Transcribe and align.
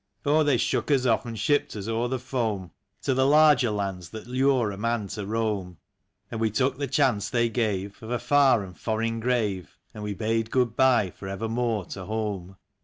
Oh, 0.25 0.41
they 0.41 0.57
shook 0.57 0.89
us 0.89 1.05
off 1.05 1.27
and 1.27 1.37
shipped 1.37 1.75
us 1.75 1.87
o'er 1.87 2.07
the 2.07 2.17
foam. 2.17 2.71
To 3.03 3.13
the 3.13 3.27
larger 3.27 3.69
lands 3.69 4.09
that 4.09 4.25
lure 4.25 4.71
a 4.71 4.75
man 4.75 5.05
to 5.09 5.27
roam; 5.27 5.77
And 6.31 6.39
we 6.41 6.49
took 6.49 6.79
the 6.79 6.87
chance 6.87 7.29
they 7.29 7.49
gave. 7.49 8.01
Of 8.01 8.09
a 8.09 8.17
far 8.17 8.63
and 8.63 8.75
foreign 8.75 9.19
grave, 9.19 9.77
And 9.93 10.01
we 10.01 10.15
bade 10.15 10.49
good 10.49 10.75
bye 10.75 11.11
for 11.11 11.27
evermore 11.27 11.85
to 11.93 12.05
home. 12.05 12.57